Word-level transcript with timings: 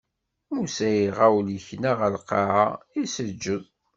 Musa 0.53 0.87
iɣawel 1.05 1.47
ikna 1.57 1.91
ɣer 1.99 2.11
lqaɛa, 2.17 2.67
iseǧǧed. 3.01 3.63